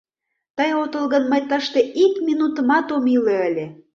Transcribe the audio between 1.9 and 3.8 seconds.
ик минутымат ом иле ыле...